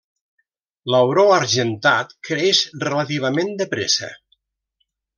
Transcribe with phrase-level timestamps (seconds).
[0.93, 4.15] L'auró argentat creix relativament de pressa.